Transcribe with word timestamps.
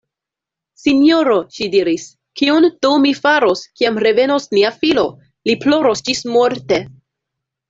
Sinjoro! 0.83 1.35
ŝi 1.57 1.67
diris, 1.75 2.05
kion 2.41 2.65
do 2.87 2.91
mi 3.03 3.11
faros, 3.19 3.61
kiam 3.81 4.01
revenos 4.07 4.49
nia 4.57 4.73
filo? 4.81 5.05
Li 5.51 5.57
ploros 5.67 6.03
ĝismorte. 6.11 6.83